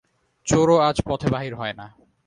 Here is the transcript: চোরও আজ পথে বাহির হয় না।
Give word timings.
চোরও 0.47 0.75
আজ 0.79 0.97
পথে 1.07 1.27
বাহির 1.29 1.53
হয় 1.55 1.73
না। 1.73 1.85